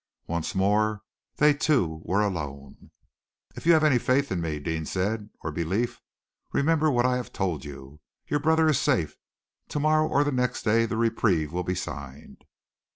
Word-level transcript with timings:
Once 0.25 0.55
more 0.55 1.03
they 1.35 1.53
two 1.53 2.01
were 2.05 2.23
alone. 2.23 2.89
"If 3.55 3.67
you 3.67 3.73
have 3.73 3.83
any 3.83 3.99
faith 3.99 4.31
in 4.31 4.41
me," 4.41 4.57
Deane 4.57 4.87
said, 4.87 5.29
"or 5.41 5.51
any 5.51 5.63
belief, 5.63 6.01
remember 6.51 6.89
what 6.89 7.05
I 7.05 7.17
have 7.17 7.31
told 7.31 7.63
you. 7.63 7.99
Your 8.25 8.39
brother 8.39 8.67
is 8.67 8.79
safe. 8.79 9.15
To 9.67 9.79
morrow 9.79 10.07
or 10.07 10.23
the 10.23 10.31
next 10.31 10.63
day 10.63 10.87
the 10.87 10.97
reprieve 10.97 11.53
will 11.53 11.61
be 11.61 11.75
signed." 11.75 12.45